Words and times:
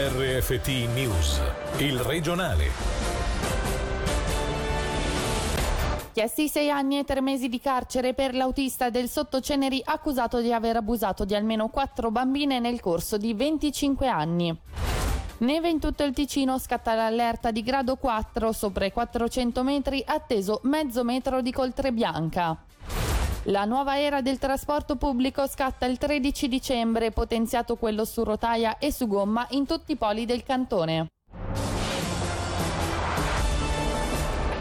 RFT 0.00 0.68
News, 0.94 1.40
il 1.78 1.98
regionale. 1.98 2.66
Chiesti 6.12 6.46
sei 6.46 6.70
anni 6.70 7.00
e 7.00 7.04
tre 7.04 7.20
mesi 7.20 7.48
di 7.48 7.58
carcere 7.58 8.14
per 8.14 8.32
l'autista 8.32 8.90
del 8.90 9.08
Sottoceneri 9.08 9.82
accusato 9.84 10.40
di 10.40 10.52
aver 10.52 10.76
abusato 10.76 11.24
di 11.24 11.34
almeno 11.34 11.66
quattro 11.66 12.12
bambine 12.12 12.60
nel 12.60 12.78
corso 12.78 13.16
di 13.16 13.34
25 13.34 14.06
anni. 14.06 14.56
Neve 15.38 15.68
in 15.68 15.80
tutto 15.80 16.04
il 16.04 16.14
Ticino, 16.14 16.60
scatta 16.60 16.94
l'allerta 16.94 17.50
di 17.50 17.64
grado 17.64 17.96
4 17.96 18.52
sopra 18.52 18.84
i 18.84 18.92
400 18.92 19.64
metri, 19.64 20.00
atteso 20.06 20.60
mezzo 20.62 21.02
metro 21.02 21.40
di 21.40 21.50
coltre 21.50 21.90
bianca. 21.90 22.56
La 23.48 23.64
nuova 23.64 23.98
era 23.98 24.20
del 24.20 24.38
trasporto 24.38 24.96
pubblico 24.96 25.46
scatta 25.46 25.86
il 25.86 25.96
13 25.96 26.48
dicembre, 26.48 27.12
potenziato 27.12 27.76
quello 27.76 28.04
su 28.04 28.22
rotaia 28.22 28.76
e 28.76 28.92
su 28.92 29.06
gomma 29.06 29.46
in 29.50 29.64
tutti 29.64 29.92
i 29.92 29.96
poli 29.96 30.26
del 30.26 30.42
cantone. 30.42 31.06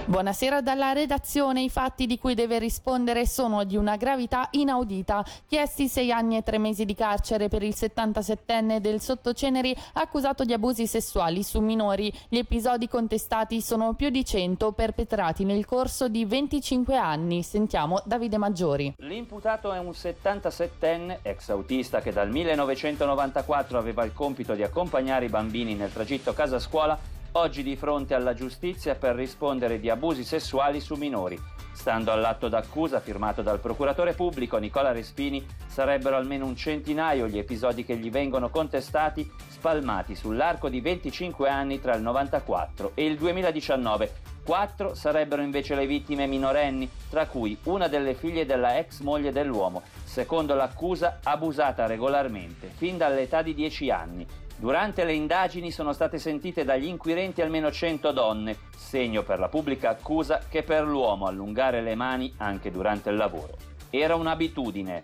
Buonasera 0.07 0.61
dalla 0.61 0.93
redazione. 0.93 1.63
I 1.63 1.69
fatti 1.69 2.05
di 2.05 2.17
cui 2.17 2.33
deve 2.33 2.59
rispondere 2.59 3.27
sono 3.27 3.65
di 3.65 3.75
una 3.75 3.97
gravità 3.97 4.47
inaudita. 4.51 5.21
Chiesti 5.45 5.89
sei 5.89 6.13
anni 6.13 6.37
e 6.37 6.43
tre 6.43 6.57
mesi 6.59 6.85
di 6.85 6.95
carcere 6.95 7.49
per 7.49 7.61
il 7.61 7.73
77enne 7.77 8.77
del 8.79 9.01
Sottoceneri 9.01 9.75
accusato 9.95 10.45
di 10.45 10.53
abusi 10.53 10.87
sessuali 10.87 11.43
su 11.43 11.59
minori. 11.59 12.09
Gli 12.29 12.37
episodi 12.37 12.87
contestati 12.87 13.59
sono 13.59 13.95
più 13.95 14.09
di 14.09 14.23
100 14.23 14.71
perpetrati 14.71 15.43
nel 15.43 15.65
corso 15.65 16.07
di 16.07 16.23
25 16.23 16.95
anni. 16.95 17.43
Sentiamo 17.43 18.01
Davide 18.05 18.37
Maggiori. 18.37 18.93
L'imputato 18.99 19.73
è 19.73 19.79
un 19.79 19.89
77enne, 19.89 21.17
ex 21.21 21.49
autista 21.49 21.99
che 21.99 22.13
dal 22.13 22.29
1994 22.29 23.77
aveva 23.77 24.05
il 24.05 24.13
compito 24.13 24.53
di 24.53 24.63
accompagnare 24.63 25.25
i 25.25 25.29
bambini 25.29 25.75
nel 25.75 25.91
tragitto 25.91 26.31
casa-scuola 26.31 27.15
oggi 27.33 27.63
di 27.63 27.75
fronte 27.75 28.13
alla 28.13 28.33
giustizia 28.33 28.95
per 28.95 29.15
rispondere 29.15 29.79
di 29.79 29.89
abusi 29.89 30.23
sessuali 30.23 30.79
su 30.79 30.95
minori. 30.95 31.39
Stando 31.73 32.11
all'atto 32.11 32.47
d'accusa 32.47 32.99
firmato 32.99 33.41
dal 33.41 33.59
procuratore 33.59 34.13
pubblico 34.13 34.57
Nicola 34.57 34.91
Respini, 34.91 35.45
sarebbero 35.67 36.15
almeno 36.15 36.45
un 36.45 36.55
centinaio 36.55 37.27
gli 37.27 37.37
episodi 37.37 37.85
che 37.85 37.95
gli 37.97 38.09
vengono 38.09 38.49
contestati, 38.49 39.31
spalmati 39.47 40.15
sull'arco 40.15 40.69
di 40.69 40.81
25 40.81 41.47
anni 41.47 41.79
tra 41.79 41.95
il 41.95 42.01
94 42.01 42.91
e 42.95 43.05
il 43.05 43.15
2019. 43.15 44.11
Quattro 44.43 44.95
sarebbero 44.95 45.41
invece 45.41 45.75
le 45.75 45.85
vittime 45.85 46.25
minorenni, 46.25 46.89
tra 47.09 47.27
cui 47.27 47.57
una 47.63 47.87
delle 47.87 48.15
figlie 48.15 48.45
della 48.45 48.77
ex 48.77 49.01
moglie 49.01 49.31
dell'uomo, 49.31 49.83
secondo 50.03 50.55
l'accusa 50.55 51.19
abusata 51.21 51.85
regolarmente, 51.85 52.71
fin 52.75 52.97
dall'età 52.97 53.41
di 53.41 53.53
10 53.53 53.91
anni. 53.91 54.27
Durante 54.59 55.05
le 55.05 55.13
indagini 55.13 55.69
sono 55.69 55.93
state 55.93 56.17
sentite 56.17 56.65
dagli 56.65 56.87
inquirenti 56.87 57.43
almeno 57.43 57.71
100 57.71 58.11
donne, 58.11 58.57
segno 58.75 59.21
per 59.21 59.37
la 59.37 59.49
pubblica 59.49 59.89
accusa 59.91 60.41
che 60.49 60.63
per 60.63 60.83
l'uomo 60.83 61.27
allungare 61.27 61.81
le 61.81 61.93
mani 61.93 62.33
anche 62.37 62.71
durante 62.71 63.11
il 63.11 63.17
lavoro. 63.17 63.55
Era 63.91 64.15
un'abitudine. 64.15 65.03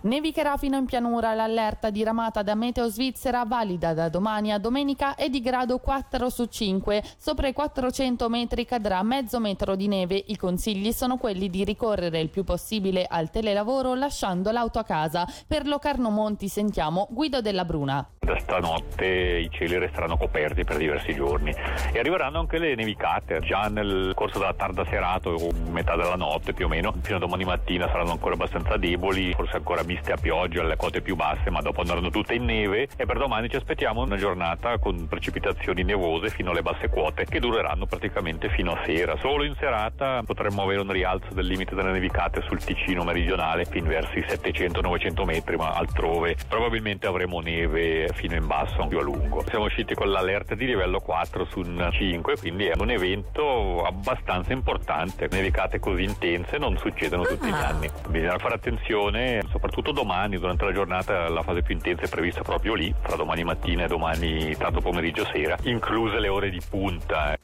Nevicherà 0.00 0.58
fino 0.58 0.76
in 0.76 0.84
pianura 0.84 1.34
l'allerta 1.34 1.88
diramata 1.88 2.42
da 2.42 2.54
Meteo 2.54 2.88
Svizzera 2.90 3.44
valida 3.44 3.94
da 3.94 4.10
domani 4.10 4.52
a 4.52 4.58
domenica 4.58 5.14
è 5.14 5.30
di 5.30 5.40
grado 5.40 5.78
4 5.78 6.28
su 6.28 6.44
5. 6.44 7.02
Sopra 7.16 7.48
i 7.48 7.54
400 7.54 8.28
metri 8.28 8.66
cadrà 8.66 9.02
mezzo 9.02 9.40
metro 9.40 9.76
di 9.76 9.88
neve. 9.88 10.22
I 10.26 10.36
consigli 10.36 10.92
sono 10.92 11.16
quelli 11.16 11.48
di 11.48 11.64
ricorrere 11.64 12.20
il 12.20 12.28
più 12.28 12.44
possibile 12.44 13.06
al 13.08 13.30
telelavoro 13.30 13.94
lasciando 13.94 14.52
l'auto 14.52 14.78
a 14.78 14.84
casa. 14.84 15.26
Per 15.46 15.66
Locarno 15.66 16.10
Monti 16.10 16.48
sentiamo 16.48 17.08
Guido 17.10 17.40
della 17.40 17.64
Bruna. 17.64 18.06
Da 18.28 18.38
stanotte 18.40 19.06
i 19.06 19.48
cieli 19.50 19.78
resteranno 19.78 20.18
coperti 20.18 20.62
per 20.62 20.76
diversi 20.76 21.14
giorni 21.14 21.50
e 21.50 21.98
arriveranno 21.98 22.40
anche 22.40 22.58
le 22.58 22.74
nevicate 22.74 23.40
già 23.40 23.68
nel 23.68 24.12
corso 24.14 24.38
della 24.38 24.52
tarda 24.52 24.84
serata 24.84 25.30
o 25.30 25.50
metà 25.70 25.96
della 25.96 26.14
notte 26.14 26.52
più 26.52 26.66
o 26.66 26.68
meno. 26.68 26.92
Fino 27.00 27.16
a 27.16 27.20
domani 27.20 27.46
mattina 27.46 27.86
saranno 27.86 28.10
ancora 28.10 28.34
abbastanza 28.34 28.76
deboli, 28.76 29.32
forse 29.32 29.56
ancora 29.56 29.82
viste 29.82 30.12
a 30.12 30.18
pioggia 30.20 30.60
alle 30.60 30.76
quote 30.76 31.00
più 31.00 31.16
basse, 31.16 31.48
ma 31.48 31.62
dopo 31.62 31.80
andranno 31.80 32.10
tutte 32.10 32.34
in 32.34 32.44
neve 32.44 32.88
e 32.98 33.06
per 33.06 33.16
domani 33.16 33.48
ci 33.48 33.56
aspettiamo 33.56 34.02
una 34.02 34.16
giornata 34.16 34.76
con 34.76 35.08
precipitazioni 35.08 35.82
nevose 35.82 36.28
fino 36.28 36.50
alle 36.50 36.60
basse 36.60 36.90
quote 36.90 37.24
che 37.24 37.40
dureranno 37.40 37.86
praticamente 37.86 38.50
fino 38.50 38.72
a 38.72 38.82
sera. 38.84 39.16
Solo 39.20 39.44
in 39.44 39.54
serata 39.58 40.20
potremmo 40.22 40.64
avere 40.64 40.82
un 40.82 40.92
rialzo 40.92 41.32
del 41.32 41.46
limite 41.46 41.74
delle 41.74 41.92
nevicate 41.92 42.42
sul 42.42 42.62
Ticino 42.62 43.04
meridionale 43.04 43.64
fin 43.64 43.86
verso 43.86 44.18
i 44.18 44.22
700-900 44.22 45.24
metri, 45.24 45.56
ma 45.56 45.70
altrove 45.70 46.36
probabilmente 46.46 47.06
avremo 47.06 47.40
neve 47.40 48.16
fino 48.18 48.34
in 48.34 48.46
basso 48.46 48.84
più 48.86 48.98
a 48.98 49.02
lungo. 49.02 49.44
Siamo 49.48 49.64
usciti 49.64 49.94
con 49.94 50.10
l'allerta 50.10 50.54
di 50.54 50.66
livello 50.66 50.98
4 51.00 51.46
su 51.46 51.60
un 51.60 51.88
5, 51.90 52.36
quindi 52.36 52.66
è 52.66 52.74
un 52.76 52.90
evento 52.90 53.84
abbastanza 53.84 54.52
importante. 54.52 55.28
Nevicate 55.30 55.78
così 55.78 56.02
intense 56.02 56.58
non 56.58 56.76
succedono 56.76 57.22
tutti 57.22 57.46
gli 57.46 57.52
ah. 57.52 57.68
anni. 57.68 57.88
Bisogna 58.08 58.38
fare 58.38 58.54
attenzione, 58.54 59.40
soprattutto 59.50 59.76
soprattutto 59.78 59.92
domani 59.92 60.38
durante 60.38 60.64
la 60.64 60.72
giornata 60.72 61.28
la 61.28 61.42
fase 61.42 61.62
più 61.62 61.74
intensa 61.74 62.04
è 62.04 62.08
prevista 62.08 62.42
proprio 62.42 62.74
lì, 62.74 62.92
tra 63.02 63.16
domani 63.16 63.44
mattina 63.44 63.84
e 63.84 63.86
domani 63.86 64.56
tardo 64.56 64.80
pomeriggio 64.80 65.24
sera, 65.32 65.56
incluse 65.62 66.18
le 66.18 66.28
ore 66.28 66.50
di 66.50 66.60
punta. 66.68 67.36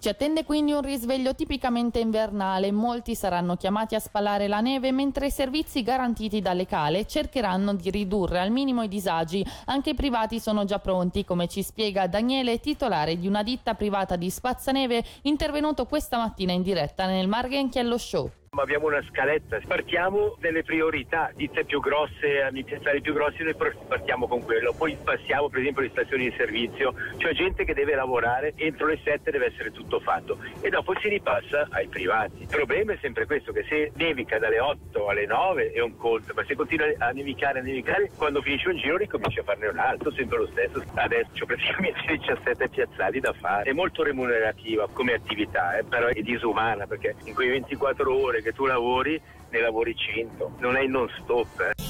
Ci 0.00 0.08
attende 0.08 0.44
quindi 0.44 0.72
un 0.72 0.80
risveglio 0.80 1.34
tipicamente 1.34 1.98
invernale, 1.98 2.72
molti 2.72 3.14
saranno 3.14 3.56
chiamati 3.56 3.94
a 3.94 4.00
spalare 4.00 4.48
la 4.48 4.60
neve 4.60 4.92
mentre 4.92 5.26
i 5.26 5.30
servizi 5.30 5.82
garantiti 5.82 6.40
dalle 6.40 6.64
cale 6.64 7.06
cercheranno 7.06 7.74
di 7.74 7.90
ridurre 7.90 8.40
al 8.40 8.50
minimo 8.50 8.82
i 8.82 8.88
disagi. 8.88 9.44
Anche 9.66 9.90
i 9.90 9.94
privati 9.94 10.40
sono 10.40 10.64
già 10.64 10.78
pronti, 10.78 11.22
come 11.22 11.48
ci 11.48 11.62
spiega 11.62 12.06
Daniele, 12.06 12.60
titolare 12.60 13.18
di 13.18 13.26
una 13.26 13.42
ditta 13.42 13.74
privata 13.74 14.16
di 14.16 14.30
spazzaneve, 14.30 15.04
intervenuto 15.24 15.84
questa 15.84 16.16
mattina 16.16 16.52
in 16.52 16.62
diretta 16.62 17.04
nel 17.04 17.28
Marghenchiello 17.28 17.98
Show. 17.98 18.30
Abbiamo 18.58 18.88
una 18.88 19.00
scaletta, 19.08 19.60
partiamo 19.64 20.34
delle 20.40 20.64
priorità, 20.64 21.30
ditte 21.36 21.64
più 21.64 21.78
grosse, 21.78 22.42
amministratori 22.42 23.00
più 23.00 23.14
grossi, 23.14 23.44
noi 23.44 23.54
partiamo 23.54 24.26
con 24.26 24.42
quello, 24.42 24.74
poi 24.76 24.98
passiamo 25.04 25.48
per 25.48 25.60
esempio 25.60 25.82
alle 25.82 25.92
stazioni 25.92 26.28
di 26.28 26.34
servizio, 26.36 26.92
cioè 27.18 27.32
gente 27.32 27.64
che 27.64 27.74
deve 27.74 27.94
lavorare 27.94 28.52
entro 28.56 28.88
le 28.88 28.98
7 29.04 29.30
deve 29.30 29.46
essere 29.46 29.70
tutto 29.70 30.00
fatto 30.00 30.36
e 30.62 30.68
dopo 30.68 30.98
si 30.98 31.08
ripassa 31.08 31.68
ai 31.70 31.86
privati. 31.86 32.42
Il 32.42 32.48
problema 32.48 32.92
è 32.92 32.98
sempre 33.00 33.24
questo, 33.24 33.52
che 33.52 33.64
se 33.68 33.92
nevica 33.94 34.40
dalle 34.40 34.58
8 34.58 35.06
alle 35.06 35.26
9 35.26 35.70
è 35.70 35.80
un 35.80 35.96
conto, 35.96 36.32
ma 36.34 36.44
se 36.44 36.56
continua 36.56 36.86
a 36.98 37.10
nevicare, 37.12 37.60
a 37.60 37.62
nevicare, 37.62 38.10
quando 38.16 38.42
finisce 38.42 38.70
un 38.70 38.78
giro 38.78 38.96
ricominci 38.96 39.38
a 39.38 39.44
farne 39.44 39.68
un 39.68 39.78
altro, 39.78 40.10
sempre 40.10 40.38
lo 40.38 40.48
stesso. 40.48 40.82
Adesso 40.94 41.46
praticamente 41.46 42.00
17 42.18 42.68
piazzali 42.68 43.20
da 43.20 43.32
fare, 43.32 43.70
è 43.70 43.72
molto 43.72 44.02
remunerativa 44.02 44.88
come 44.92 45.14
attività, 45.14 45.78
eh, 45.78 45.84
però 45.84 46.08
è 46.08 46.20
disumana 46.20 46.88
perché 46.88 47.14
in 47.26 47.34
quei 47.34 47.50
24 47.50 48.12
ore 48.12 48.38
che 48.42 48.52
tu 48.52 48.66
lavori 48.66 49.20
ne 49.50 49.60
lavori 49.60 49.94
100, 49.94 50.56
non 50.58 50.76
è 50.76 50.86
non 50.86 51.08
stop. 51.18 51.60
Eh. 51.60 51.89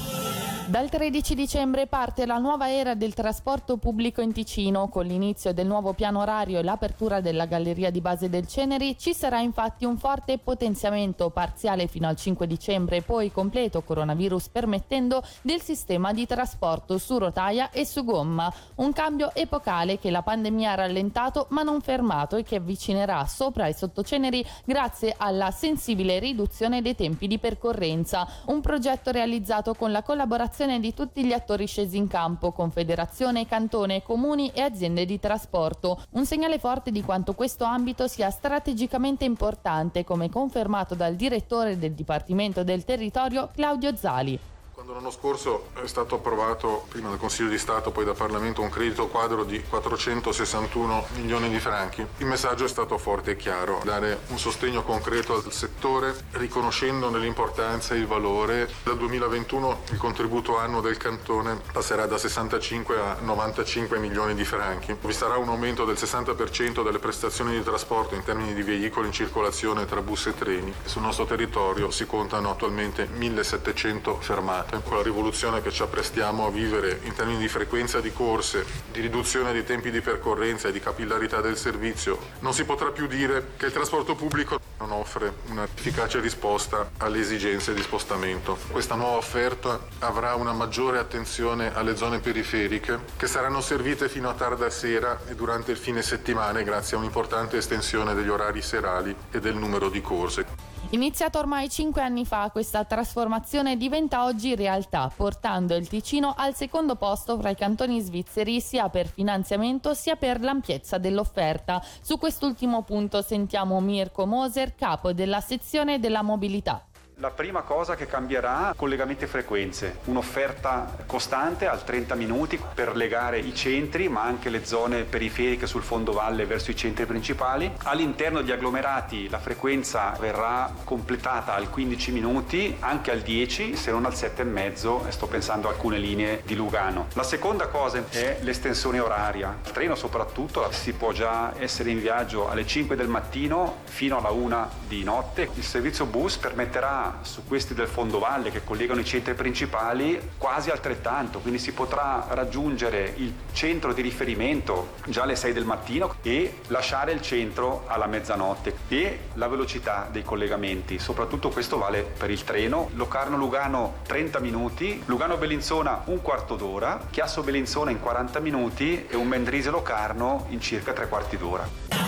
Dal 0.71 0.87
13 0.87 1.35
dicembre 1.35 1.85
parte 1.85 2.25
la 2.25 2.37
nuova 2.37 2.71
era 2.71 2.95
del 2.95 3.13
trasporto 3.13 3.75
pubblico 3.75 4.21
in 4.21 4.31
Ticino. 4.31 4.87
Con 4.87 5.05
l'inizio 5.05 5.53
del 5.53 5.67
nuovo 5.67 5.91
piano 5.91 6.19
orario 6.19 6.59
e 6.59 6.63
l'apertura 6.63 7.19
della 7.19 7.45
galleria 7.45 7.91
di 7.91 7.99
base 7.99 8.29
del 8.29 8.47
Ceneri 8.47 8.97
ci 8.97 9.13
sarà 9.13 9.41
infatti 9.41 9.83
un 9.83 9.97
forte 9.97 10.37
potenziamento 10.37 11.29
parziale 11.29 11.87
fino 11.87 12.07
al 12.07 12.15
5 12.15 12.47
dicembre, 12.47 13.01
poi 13.01 13.33
completo 13.33 13.81
coronavirus 13.81 14.47
permettendo 14.47 15.21
del 15.41 15.61
sistema 15.61 16.13
di 16.13 16.25
trasporto 16.25 16.97
su 16.97 17.17
rotaia 17.17 17.69
e 17.71 17.85
su 17.85 18.05
gomma. 18.05 18.49
Un 18.75 18.93
cambio 18.93 19.35
epocale 19.35 19.99
che 19.99 20.09
la 20.09 20.21
pandemia 20.21 20.71
ha 20.71 20.75
rallentato 20.75 21.47
ma 21.49 21.63
non 21.63 21.81
fermato 21.81 22.37
e 22.37 22.43
che 22.43 22.55
avvicinerà 22.55 23.25
sopra 23.25 23.67
i 23.67 23.73
sottoceneri 23.73 24.45
grazie 24.63 25.15
alla 25.17 25.51
sensibile 25.51 26.19
riduzione 26.19 26.81
dei 26.81 26.95
tempi 26.95 27.27
di 27.27 27.39
percorrenza. 27.39 28.25
Un 28.45 28.61
progetto 28.61 29.11
realizzato 29.11 29.73
con 29.73 29.91
la 29.91 30.01
collaborazione 30.01 30.59
collaborazione 30.61 30.79
di 30.79 30.93
tutti 30.93 31.25
gli 31.25 31.33
attori 31.33 31.65
scesi 31.65 31.97
in 31.97 32.07
campo, 32.07 32.51
Confederazione, 32.51 33.47
Cantone, 33.47 34.03
Comuni 34.03 34.51
e 34.53 34.61
aziende 34.61 35.05
di 35.05 35.19
trasporto. 35.19 36.03
Un 36.11 36.25
segnale 36.25 36.59
forte 36.59 36.91
di 36.91 37.01
quanto 37.01 37.33
questo 37.33 37.63
ambito 37.63 38.07
sia 38.07 38.29
strategicamente 38.29 39.25
importante, 39.25 40.03
come 40.03 40.29
confermato 40.29 40.93
dal 40.93 41.15
direttore 41.15 41.77
del 41.77 41.93
Dipartimento 41.93 42.63
del 42.63 42.83
Territorio 42.83 43.49
Claudio 43.53 43.95
Zali. 43.95 44.39
Quando 44.81 44.97
l'anno 44.97 45.15
scorso 45.15 45.67
è 45.79 45.85
stato 45.85 46.15
approvato 46.15 46.85
prima 46.89 47.09
dal 47.09 47.19
Consiglio 47.19 47.49
di 47.49 47.59
Stato, 47.59 47.91
poi 47.91 48.03
dal 48.03 48.15
Parlamento, 48.15 48.63
un 48.63 48.69
credito 48.69 49.09
quadro 49.09 49.43
di 49.43 49.61
461 49.61 51.05
milioni 51.17 51.49
di 51.49 51.59
franchi, 51.59 52.03
il 52.17 52.25
messaggio 52.25 52.65
è 52.65 52.67
stato 52.67 52.97
forte 52.97 53.29
e 53.29 53.35
chiaro, 53.35 53.79
dare 53.83 54.21
un 54.29 54.39
sostegno 54.39 54.81
concreto 54.81 55.35
al 55.35 55.53
settore, 55.53 56.15
riconoscendone 56.31 57.19
l'importanza 57.19 57.93
e 57.93 57.99
il 57.99 58.07
valore. 58.07 58.67
Dal 58.81 58.97
2021 58.97 59.81
il 59.91 59.97
contributo 59.97 60.57
annuo 60.57 60.81
del 60.81 60.97
cantone 60.97 61.61
passerà 61.71 62.07
da 62.07 62.17
65 62.17 62.99
a 62.99 63.17
95 63.21 63.99
milioni 63.99 64.33
di 64.33 64.45
franchi. 64.45 64.97
Vi 64.99 65.13
sarà 65.13 65.37
un 65.37 65.49
aumento 65.49 65.85
del 65.85 65.95
60% 65.95 66.83
delle 66.83 66.97
prestazioni 66.97 67.51
di 67.51 67.61
trasporto 67.61 68.15
in 68.15 68.23
termini 68.23 68.55
di 68.55 68.63
veicoli 68.63 69.05
in 69.05 69.13
circolazione 69.13 69.85
tra 69.85 70.01
bus 70.01 70.25
e 70.25 70.33
treni. 70.33 70.73
Sul 70.85 71.03
nostro 71.03 71.25
territorio 71.25 71.91
si 71.91 72.07
contano 72.07 72.49
attualmente 72.49 73.05
1700 73.05 74.19
fermate 74.21 74.69
con 74.79 74.97
la 74.97 75.03
rivoluzione 75.03 75.61
che 75.61 75.71
ci 75.71 75.81
apprestiamo 75.81 76.45
a 76.45 76.49
vivere 76.49 76.99
in 77.03 77.13
termini 77.13 77.39
di 77.39 77.47
frequenza 77.47 77.99
di 77.99 78.13
corse, 78.13 78.65
di 78.91 79.01
riduzione 79.01 79.51
dei 79.51 79.65
tempi 79.65 79.91
di 79.91 80.01
percorrenza 80.01 80.69
e 80.69 80.71
di 80.71 80.79
capillarità 80.79 81.41
del 81.41 81.57
servizio, 81.57 82.17
non 82.39 82.53
si 82.53 82.63
potrà 82.63 82.89
più 82.91 83.07
dire 83.07 83.51
che 83.57 83.65
il 83.65 83.71
trasporto 83.71 84.15
pubblico 84.15 84.59
non 84.79 84.91
offre 84.91 85.33
un'efficace 85.47 86.19
risposta 86.19 86.91
alle 86.97 87.19
esigenze 87.19 87.73
di 87.73 87.81
spostamento. 87.81 88.57
Questa 88.71 88.95
nuova 88.95 89.17
offerta 89.17 89.79
avrà 89.99 90.35
una 90.35 90.53
maggiore 90.53 90.97
attenzione 90.97 91.73
alle 91.73 91.95
zone 91.95 92.19
periferiche 92.19 92.99
che 93.17 93.27
saranno 93.27 93.61
servite 93.61 94.09
fino 94.09 94.29
a 94.29 94.33
tarda 94.33 94.69
sera 94.69 95.21
e 95.27 95.35
durante 95.35 95.71
il 95.71 95.77
fine 95.77 96.01
settimana 96.01 96.61
grazie 96.61 96.95
a 96.95 96.99
un'importante 96.99 97.57
estensione 97.57 98.13
degli 98.13 98.29
orari 98.29 98.61
serali 98.61 99.15
e 99.31 99.39
del 99.39 99.55
numero 99.55 99.89
di 99.89 100.01
corse. 100.01 100.45
Iniziata 100.93 101.39
ormai 101.39 101.69
cinque 101.69 102.01
anni 102.01 102.25
fa, 102.25 102.49
questa 102.51 102.83
trasformazione 102.83 103.77
diventa 103.77 104.25
oggi 104.25 104.55
realtà, 104.55 105.09
portando 105.15 105.73
il 105.73 105.87
Ticino 105.87 106.33
al 106.35 106.53
secondo 106.53 106.97
posto 106.97 107.37
fra 107.37 107.49
i 107.49 107.55
cantoni 107.55 108.01
svizzeri 108.01 108.59
sia 108.59 108.89
per 108.89 109.07
finanziamento 109.07 109.93
sia 109.93 110.17
per 110.17 110.41
l'ampiezza 110.41 110.97
dell'offerta. 110.97 111.81
Su 112.01 112.17
quest'ultimo 112.17 112.81
punto 112.81 113.21
sentiamo 113.21 113.79
Mirko 113.79 114.25
Moser, 114.25 114.75
capo 114.75 115.13
della 115.13 115.39
sezione 115.39 115.97
della 115.97 116.23
mobilità. 116.23 116.85
La 117.21 117.29
prima 117.29 117.61
cosa 117.61 117.93
che 117.93 118.07
cambierà, 118.07 118.73
collegamenti 118.75 119.25
e 119.25 119.27
frequenze, 119.27 119.99
un'offerta 120.05 121.03
costante 121.05 121.67
al 121.67 121.83
30 121.83 122.15
minuti 122.15 122.59
per 122.73 122.95
legare 122.95 123.37
i 123.37 123.53
centri 123.53 124.09
ma 124.09 124.23
anche 124.23 124.49
le 124.49 124.65
zone 124.65 125.03
periferiche 125.03 125.67
sul 125.67 125.83
fondovalle 125.83 126.47
verso 126.47 126.71
i 126.71 126.75
centri 126.75 127.05
principali. 127.05 127.71
All'interno 127.83 128.41
di 128.41 128.51
agglomerati 128.51 129.29
la 129.29 129.37
frequenza 129.37 130.17
verrà 130.19 130.73
completata 130.83 131.53
al 131.53 131.69
15 131.69 132.11
minuti, 132.11 132.75
anche 132.79 133.11
al 133.11 133.19
10 133.19 133.75
se 133.75 133.91
non 133.91 134.05
al 134.05 134.13
7,5 134.13 135.05
e 135.05 135.11
sto 135.11 135.27
pensando 135.27 135.67
a 135.67 135.73
alcune 135.73 135.99
linee 135.99 136.41
di 136.43 136.55
Lugano. 136.55 137.05
La 137.13 137.21
seconda 137.21 137.67
cosa 137.67 138.03
è 138.09 138.39
l'estensione 138.41 138.97
oraria. 138.97 139.59
Il 139.63 139.71
treno 139.71 139.93
soprattutto 139.93 140.71
si 140.71 140.93
può 140.93 141.11
già 141.11 141.53
essere 141.59 141.91
in 141.91 141.99
viaggio 141.99 142.49
alle 142.49 142.65
5 142.65 142.95
del 142.95 143.09
mattino 143.09 143.81
fino 143.83 144.17
alla 144.17 144.31
1 144.31 144.69
di 144.87 145.03
notte. 145.03 145.51
Il 145.53 145.63
servizio 145.63 146.07
bus 146.07 146.37
permetterà 146.37 147.09
su 147.21 147.45
questi 147.47 147.73
del 147.73 147.87
fondovalle 147.87 148.51
che 148.51 148.63
collegano 148.63 148.99
i 148.99 149.05
centri 149.05 149.33
principali 149.33 150.19
quasi 150.37 150.69
altrettanto, 150.69 151.39
quindi 151.39 151.59
si 151.59 151.71
potrà 151.73 152.25
raggiungere 152.29 153.13
il 153.17 153.33
centro 153.51 153.93
di 153.93 154.01
riferimento 154.01 154.93
già 155.07 155.23
alle 155.23 155.35
6 155.35 155.53
del 155.53 155.65
mattino 155.65 156.15
e 156.21 156.59
lasciare 156.67 157.11
il 157.11 157.21
centro 157.21 157.83
alla 157.87 158.07
mezzanotte 158.07 158.75
e 158.87 159.19
la 159.33 159.47
velocità 159.47 160.07
dei 160.11 160.23
collegamenti, 160.23 160.99
soprattutto 160.99 161.49
questo 161.49 161.77
vale 161.77 162.01
per 162.01 162.29
il 162.29 162.43
treno, 162.43 162.89
Locarno-Lugano 162.93 163.99
30 164.07 164.39
minuti, 164.39 165.01
Lugano-Bellinzona 165.05 166.03
un 166.05 166.21
quarto 166.21 166.55
d'ora, 166.55 167.07
Chiasso-Bellinzona 167.09 167.91
in 167.91 167.99
40 167.99 168.39
minuti 168.39 169.05
e 169.07 169.15
un 169.15 169.27
Mendrise-Locarno 169.27 170.47
in 170.49 170.61
circa 170.61 170.93
tre 170.93 171.07
quarti 171.07 171.37
d'ora. 171.37 172.00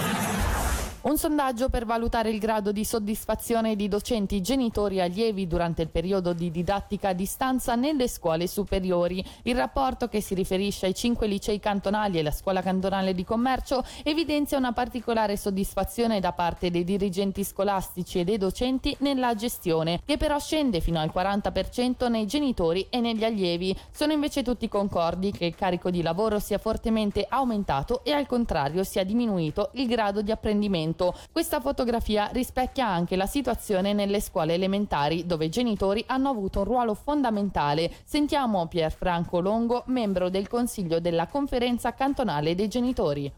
Un 1.04 1.18
sondaggio 1.18 1.68
per 1.68 1.86
valutare 1.86 2.30
il 2.30 2.40
grado 2.40 2.72
di 2.72 2.86
soddisfazione 2.86 3.76
di 3.76 3.90
docenti, 3.90 4.40
genitori 4.40 5.00
e 5.00 5.02
allievi 5.02 5.48
durante 5.48 5.82
il 5.82 5.90
periodo 5.90 6.32
di 6.32 6.50
didattica 6.50 7.10
a 7.10 7.14
distanza 7.14 7.76
nelle 7.76 8.08
scuole 8.08 8.48
superiori. 8.48 9.22
Il 9.42 9.58
rapporto, 9.58 10.08
che 10.08 10.22
si 10.22 10.34
riferisce 10.34 10.86
ai 10.86 10.96
cinque 10.96 11.28
licei 11.28 11.60
cantonali 11.60 12.20
e 12.20 12.24
la 12.24 12.32
scuola 12.32 12.62
cantonale 12.62 13.14
di 13.14 13.26
commercio, 13.26 13.84
evidenzia 14.02 14.58
una 14.58 14.72
particolare 14.72 15.36
soddisfazione 15.36 16.22
da 16.22 16.32
parte 16.32 16.72
dei 16.72 16.86
dirigenti 16.86 17.44
scolastici 17.44 18.20
e 18.20 18.24
dei 18.24 18.38
docenti 18.38 18.96
nella 19.00 19.36
gestione, 19.36 20.00
che 20.06 20.16
però 20.16 20.40
scende 20.40 20.80
fino 20.80 21.02
al 21.02 21.12
40% 21.14 22.10
nei 22.10 22.26
genitori 22.28 22.88
e 22.90 23.02
negli 23.02 23.26
allievi. 23.26 23.78
Sono 23.92 24.14
invece 24.14 24.42
tutti 24.42 24.70
concordi 24.70 25.34
che 25.34 25.44
il 25.44 25.56
carico 25.56 25.92
di 25.92 26.02
lavoro 26.02 26.40
sia 26.40 26.60
fortemente 26.60 27.26
aumentato 27.28 28.06
e 28.06 28.14
al 28.14 28.26
contrario 28.26 28.86
sia 28.86 29.04
diminuito 29.04 29.72
il 29.74 29.88
grado 29.88 30.22
di 30.22 30.32
apprendimento 30.32 30.92
momento. 30.94 31.16
Questa 31.32 31.60
fotografia 31.60 32.30
rispecchia 32.32 32.88
anche 32.88 33.16
la 33.16 33.26
situazione 33.26 33.94
nelle 33.94 34.22
scuole 34.22 34.54
elementari, 34.54 35.26
dove 35.26 35.46
i 35.46 35.50
genitori 35.50 36.04
hanno 36.08 36.30
avuto 36.30 36.60
un 36.60 36.66
ruolo 36.66 36.94
fondamentale. 36.94 37.92
Sentiamo 38.04 38.68
Pierfranco 38.68 39.40
Longo, 39.40 39.84
membro 39.88 40.30
del 40.30 40.48
Consiglio 40.48 41.00
della 41.00 41.28
Conferenza 41.28 41.94
Cantonale 41.94 42.56
dei 42.56 42.68
Genitori 42.68 43.32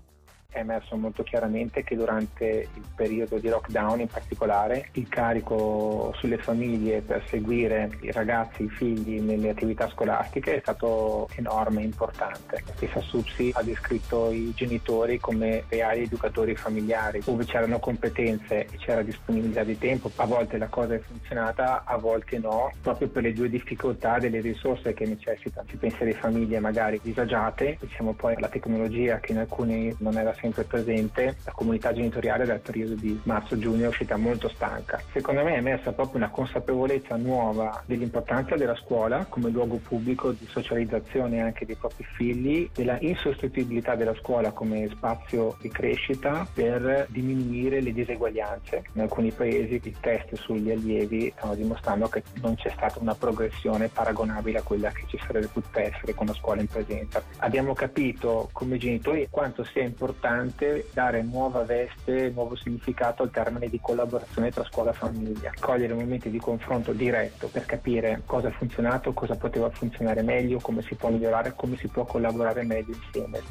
è 0.55 0.59
emerso 0.59 0.95
molto 0.95 1.21
chiaramente 1.23 1.83
che 1.83 1.97
durante 1.97 2.69
il 2.73 2.83
periodo 2.95 3.37
di 3.39 3.49
lockdown 3.49 3.99
in 3.99 4.07
particolare 4.07 4.87
il 4.93 5.09
carico 5.09 6.13
sulle 6.15 6.37
famiglie 6.37 7.01
per 7.01 7.23
seguire 7.27 7.89
i 7.99 8.11
ragazzi, 8.11 8.63
i 8.63 8.69
figli 8.69 9.19
nelle 9.19 9.49
attività 9.49 9.89
scolastiche 9.89 10.55
è 10.55 10.59
stato 10.61 11.27
enorme 11.35 11.83
importante. 11.83 12.63
La 12.65 12.73
stessa 12.73 13.01
SUPSI 13.01 13.51
ha 13.53 13.63
descritto 13.63 14.31
i 14.31 14.53
genitori 14.55 15.19
come 15.19 15.65
reali 15.67 16.03
educatori 16.03 16.55
familiari, 16.55 17.21
dove 17.23 17.43
c'erano 17.43 17.79
competenze 17.79 18.65
e 18.65 18.77
c'era 18.77 19.01
disponibilità 19.01 19.65
di 19.65 19.77
tempo. 19.77 20.09
A 20.15 20.25
volte 20.25 20.57
la 20.57 20.67
cosa 20.67 20.93
è 20.93 20.99
funzionata, 20.99 21.83
a 21.83 21.97
volte 21.97 22.39
no, 22.39 22.71
proprio 22.81 23.09
per 23.09 23.23
le 23.23 23.33
due 23.33 23.49
difficoltà 23.49 24.19
delle 24.19 24.39
risorse 24.39 24.93
che 24.93 25.05
necessitano. 25.05 25.67
Si 25.69 25.75
pensa 25.75 26.03
alle 26.03 26.13
famiglie 26.13 26.61
magari 26.61 26.97
disagiate, 27.03 27.77
diciamo 27.81 28.13
poi 28.13 28.35
alla 28.35 28.47
tecnologia 28.47 29.19
che 29.19 29.33
in 29.33 29.39
alcuni 29.39 29.93
non 29.99 30.17
era 30.17 30.31
sempre 30.31 30.43
sempre 30.45 30.63
presente, 30.63 31.37
la 31.43 31.51
comunità 31.51 31.91
genitoriale 31.91 32.45
dal 32.45 32.59
periodo 32.59 32.93
di 32.93 33.19
marzo-giugno 33.23 33.85
è 33.85 33.87
uscita 33.87 34.15
molto 34.15 34.47
stanca. 34.49 35.01
Secondo 35.11 35.43
me 35.43 35.55
è 35.55 35.57
emersa 35.57 35.91
proprio 35.91 36.17
una 36.17 36.29
consapevolezza 36.29 37.15
nuova 37.15 37.81
dell'importanza 37.85 38.55
della 38.55 38.75
scuola 38.75 39.25
come 39.27 39.49
luogo 39.49 39.77
pubblico 39.77 40.31
di 40.31 40.45
socializzazione 40.47 41.41
anche 41.41 41.65
dei 41.65 41.75
propri 41.75 42.05
figli, 42.15 42.69
della 42.73 42.97
insostituibilità 42.99 43.95
della 43.95 44.13
scuola 44.15 44.51
come 44.51 44.87
spazio 44.89 45.57
di 45.61 45.69
crescita 45.69 46.47
per 46.53 47.07
diminuire 47.09 47.81
le 47.81 47.91
diseguaglianze. 47.91 48.83
In 48.93 49.01
alcuni 49.01 49.31
paesi 49.31 49.81
i 49.83 49.95
test 49.99 50.35
sugli 50.35 50.69
allievi 50.69 51.33
stanno 51.35 51.55
dimostrando 51.55 52.07
che 52.07 52.21
non 52.41 52.55
c'è 52.55 52.69
stata 52.75 52.99
una 52.99 53.15
progressione 53.15 53.87
paragonabile 53.87 54.59
a 54.59 54.61
quella 54.61 54.89
che 54.91 55.05
ci 55.07 55.19
sarebbe 55.25 55.47
potuta 55.47 55.81
essere 55.81 56.13
con 56.13 56.27
la 56.27 56.33
scuola 56.33 56.61
in 56.61 56.67
presenza. 56.67 57.23
Abbiamo 57.37 57.73
capito 57.73 58.49
come 58.51 58.77
genitori 58.77 59.27
quanto 59.31 59.63
sia 59.63 59.81
importante 59.81 60.33
importante 60.35 60.89
dare 60.93 61.21
nuova 61.23 61.63
veste, 61.63 62.31
nuovo 62.33 62.55
significato 62.55 63.23
al 63.23 63.31
termine 63.31 63.69
di 63.69 63.79
collaborazione 63.81 64.51
tra 64.51 64.63
scuola 64.65 64.91
e 64.91 64.93
famiglia, 64.93 65.51
cogliere 65.59 65.93
momenti 65.93 66.29
di 66.29 66.39
confronto 66.39 66.91
diretto 66.91 67.47
per 67.47 67.65
capire 67.65 68.21
cosa 68.25 68.49
ha 68.49 68.51
funzionato, 68.51 69.13
cosa 69.13 69.35
poteva 69.35 69.69
funzionare 69.69 70.21
meglio, 70.21 70.59
come 70.59 70.81
si 70.81 70.95
può 70.95 71.09
migliorare, 71.09 71.53
come 71.55 71.77
si 71.77 71.87
può 71.87 72.03
collaborare 72.05 72.63
meglio 72.63 72.93
insieme. 72.93 73.41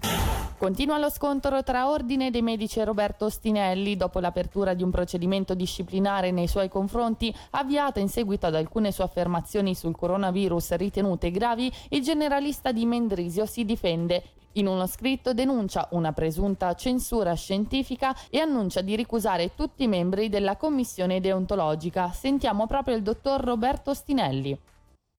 Continua 0.58 0.98
lo 0.98 1.10
scontro 1.10 1.62
tra 1.62 1.88
Ordine 1.88 2.30
dei 2.30 2.42
Medici 2.42 2.78
e 2.78 2.84
Roberto 2.84 3.26
Ostinelli 3.26 3.96
dopo 3.96 4.20
l'apertura 4.20 4.74
di 4.74 4.82
un 4.82 4.90
procedimento 4.90 5.54
disciplinare 5.54 6.30
nei 6.30 6.46
suoi 6.46 6.68
confronti, 6.68 7.34
avviata 7.50 8.00
in 8.00 8.08
seguito 8.08 8.46
ad 8.46 8.54
alcune 8.54 8.92
sue 8.92 9.04
affermazioni 9.04 9.74
sul 9.74 9.96
coronavirus 9.96 10.74
ritenute 10.76 11.30
gravi, 11.30 11.72
il 11.90 12.02
generalista 12.02 12.72
di 12.72 12.84
Mendrisio 12.84 13.46
si 13.46 13.64
difende. 13.64 14.22
In 14.56 14.68
uno 14.68 14.86
scritto 14.86 15.34
denuncia 15.34 15.88
una 15.92 16.12
presunta 16.12 16.74
censura 16.74 17.34
scientifica 17.34 18.14
e 18.30 18.38
annuncia 18.38 18.82
di 18.82 18.94
ricusare 18.94 19.54
tutti 19.56 19.82
i 19.82 19.88
membri 19.88 20.28
della 20.28 20.56
commissione 20.56 21.20
deontologica. 21.20 22.12
Sentiamo 22.12 22.68
proprio 22.68 22.94
il 22.94 23.02
dottor 23.02 23.40
Roberto 23.40 23.94
Stinelli. 23.94 24.56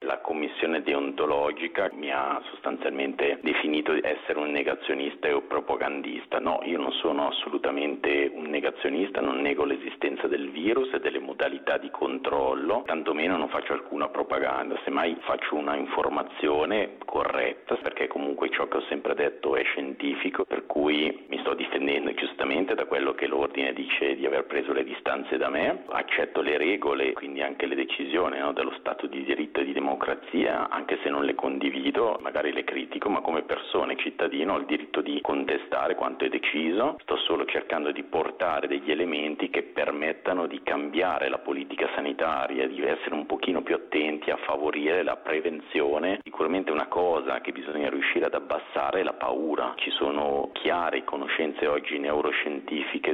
La 0.06 0.20
commissione 0.20 0.84
deontologica 0.84 1.90
mi 1.94 2.12
ha 2.12 2.40
sostanzialmente 2.52 3.40
definito 3.42 3.92
essere 4.04 4.38
un 4.38 4.52
negazionista 4.52 5.36
o 5.36 5.42
propagandista. 5.42 6.40
No, 6.40 6.60
io 6.64 6.78
non 6.78 6.92
sono 6.92 7.30
assolutamente 7.30 8.32
un 8.32 8.44
negazionista, 8.44 9.20
non 9.20 9.42
nego 9.42 9.66
l'esistenza 9.66 10.28
del 10.28 10.52
virus 10.52 10.94
e 10.94 11.00
delle 11.00 11.18
modalità 11.18 11.80
di 11.80 11.90
controllo, 11.90 12.84
tantomeno 12.86 13.36
non 13.36 13.50
faccio 13.50 13.74
alcuna 13.74 14.08
propaganda, 14.08 14.80
semmai 14.84 15.18
faccio 15.22 15.56
una 15.56 15.76
informazione 15.76 16.98
corretta, 17.04 17.76
perché 17.78 18.06
comunque 18.06 18.52
ciò 18.52 18.68
che 18.68 18.78
ho 18.78 18.84
sempre 18.88 19.16
detto 19.16 19.56
è 19.56 19.64
scientifico, 19.64 20.46
per 20.46 20.68
cui 20.68 21.26
mi 21.30 21.40
sto 21.40 21.56
difendendo 21.56 22.12
giustamente 22.46 22.75
da 22.75 22.86
quello 22.86 23.16
che 23.16 23.25
l'ordine 23.25 23.74
dice 23.74 24.16
di 24.16 24.25
aver 24.25 24.46
preso 24.46 24.72
le 24.72 24.84
distanze 24.84 25.36
da 25.38 25.50
me, 25.50 25.84
accetto 25.88 26.42
le 26.42 26.58
regole, 26.58 27.14
quindi 27.14 27.42
anche 27.42 27.66
le 27.66 27.74
decisioni 27.74 28.38
no, 28.38 28.54
dello 28.54 28.74
Stato 28.78 29.08
di 29.08 29.24
diritto 29.24 29.62
e 29.62 29.66
di 29.66 29.74
democrazia 29.74 30.70
anche 30.70 31.00
se 31.02 31.10
non 31.10 31.24
le 31.24 31.34
condivido, 31.34 32.20
magari 32.22 32.54
le 32.54 32.64
critico, 32.64 33.10
ma 33.10 33.22
come 33.22 33.42
persona 33.42 33.96
cittadino 33.96 34.54
ho 34.54 34.58
il 34.58 34.66
diritto 34.66 35.02
di 35.02 35.20
contestare 35.22 35.96
quanto 35.96 36.25
è 36.25 36.30
deciso. 36.30 36.98
Sto 37.02 37.18
solo 37.18 37.46
cercando 37.46 37.92
di 37.92 38.04
portare 38.04 38.68
degli 38.68 38.92
elementi 38.92 39.50
che 39.50 39.64
permettano 39.64 40.46
di 40.46 40.62
cambiare 40.62 41.30
la 41.30 41.40
politica 41.40 41.90
sanitaria, 41.96 42.68
di 42.68 42.80
essere 42.84 43.16
un 43.16 43.25
pochino 43.25 43.64
più 43.64 43.74
attenti 43.74 44.30
a 44.30 44.38
favorire 44.38 45.02
la 45.02 45.16
prevenzione. 45.16 46.20
Sicuramente 46.24 46.72
una 46.72 46.88
cosa 46.88 47.42
che 47.42 47.52
bisogna 47.52 47.90
riuscire 47.90 48.25
ad 48.25 48.36
abbassare 48.36 49.00
è 49.00 49.04
la 49.04 49.14
paura. 49.14 49.74
Ci 49.78 49.90
sono 49.92 50.52
chiare 50.54 51.04
conoscenze 51.04 51.66
oggi 51.66 51.98
neuroscientifiche 51.98 52.35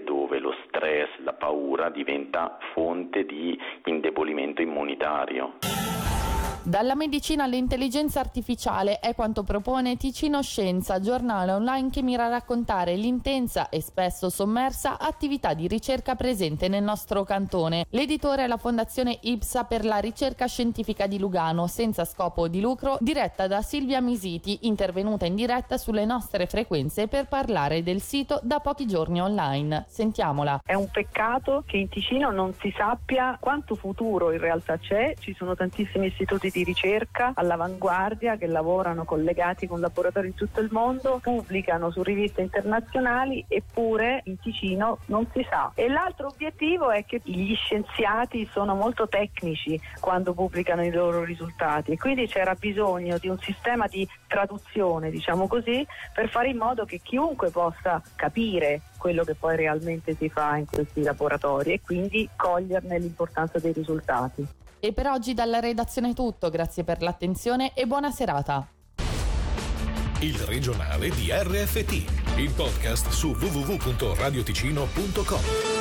dove 0.03 0.39
lo 0.39 0.53
stress, 0.67 1.09
la 1.19 1.33
paura 1.33 1.89
diventa 1.89 2.57
fonte 2.73 3.25
di 3.25 3.57
indebolimento 3.85 4.61
immunitario. 4.61 5.80
Dalla 6.63 6.93
medicina 6.93 7.45
all'intelligenza 7.45 8.19
artificiale 8.19 8.99
è 8.99 9.15
quanto 9.15 9.41
propone 9.41 9.97
Ticino 9.97 10.43
Scienza, 10.43 10.99
giornale 10.99 11.53
online 11.53 11.89
che 11.89 12.03
mira 12.03 12.25
a 12.25 12.29
raccontare 12.29 12.95
l'intensa 12.95 13.69
e 13.69 13.81
spesso 13.81 14.29
sommersa 14.29 14.99
attività 14.99 15.55
di 15.55 15.67
ricerca 15.67 16.13
presente 16.13 16.67
nel 16.67 16.83
nostro 16.83 17.23
cantone. 17.23 17.87
L'editore 17.89 18.43
è 18.43 18.47
la 18.47 18.57
Fondazione 18.57 19.17
IPSA 19.21 19.63
per 19.63 19.83
la 19.83 19.97
ricerca 19.97 20.45
scientifica 20.45 21.07
di 21.07 21.17
Lugano, 21.17 21.65
senza 21.65 22.05
scopo 22.05 22.47
di 22.47 22.61
lucro, 22.61 22.97
diretta 22.99 23.47
da 23.47 23.63
Silvia 23.63 23.99
Misiti, 23.99 24.59
intervenuta 24.61 25.25
in 25.25 25.33
diretta 25.33 25.79
sulle 25.79 26.05
nostre 26.05 26.45
frequenze 26.45 27.07
per 27.07 27.27
parlare 27.27 27.81
del 27.81 28.01
sito 28.01 28.39
da 28.43 28.59
pochi 28.59 28.85
giorni 28.85 29.19
online. 29.19 29.85
Sentiamola. 29.87 30.61
È 30.63 30.75
un 30.75 30.89
peccato 30.91 31.63
che 31.65 31.77
in 31.77 31.89
Ticino 31.89 32.29
non 32.29 32.53
si 32.53 32.71
sappia 32.77 33.35
quanto 33.39 33.73
futuro 33.73 34.31
in 34.31 34.39
realtà 34.39 34.77
c'è, 34.77 35.15
ci 35.17 35.33
sono 35.33 35.55
tantissimi 35.55 36.05
istituti 36.05 36.49
di 36.51 36.63
ricerca 36.63 37.31
all'avanguardia 37.35 38.37
che 38.37 38.47
lavorano 38.47 39.03
collegati 39.05 39.67
con 39.67 39.79
laboratori 39.79 40.27
in 40.27 40.35
tutto 40.35 40.59
il 40.59 40.69
mondo, 40.71 41.19
pubblicano 41.21 41.91
su 41.91 42.03
riviste 42.03 42.41
internazionali 42.41 43.43
eppure 43.47 44.21
in 44.25 44.39
Ticino 44.39 44.99
non 45.05 45.25
si 45.33 45.45
sa. 45.49 45.71
E 45.75 45.87
l'altro 45.87 46.27
obiettivo 46.27 46.91
è 46.91 47.05
che 47.05 47.21
gli 47.23 47.55
scienziati 47.55 48.47
sono 48.51 48.75
molto 48.75 49.07
tecnici 49.07 49.79
quando 49.99 50.33
pubblicano 50.33 50.83
i 50.83 50.91
loro 50.91 51.23
risultati 51.23 51.91
e 51.91 51.97
quindi 51.97 52.27
c'era 52.27 52.53
bisogno 52.55 53.17
di 53.17 53.27
un 53.27 53.39
sistema 53.39 53.87
di 53.87 54.07
traduzione, 54.27 55.09
diciamo 55.09 55.47
così, 55.47 55.85
per 56.13 56.29
fare 56.29 56.49
in 56.49 56.57
modo 56.57 56.85
che 56.85 56.99
chiunque 57.01 57.49
possa 57.49 58.01
capire 58.15 58.81
quello 58.97 59.23
che 59.23 59.35
poi 59.35 59.55
realmente 59.55 60.15
si 60.15 60.29
fa 60.29 60.57
in 60.57 60.65
questi 60.65 61.01
laboratori 61.01 61.73
e 61.73 61.81
quindi 61.81 62.29
coglierne 62.35 62.99
l'importanza 62.99 63.59
dei 63.59 63.73
risultati. 63.73 64.59
E 64.83 64.93
per 64.93 65.05
oggi 65.05 65.35
dalla 65.35 65.59
redazione 65.59 66.09
è 66.09 66.13
tutto, 66.15 66.49
grazie 66.49 66.83
per 66.83 67.03
l'attenzione 67.03 67.75
e 67.75 67.85
buona 67.85 68.09
serata. 68.09 68.67
Il 70.21 70.39
regionale 70.39 71.09
di 71.09 71.27
RFT, 71.29 71.91
il 72.37 72.51
podcast 72.55 73.09
su 73.09 73.29
www.radioticino.com. 73.29 75.80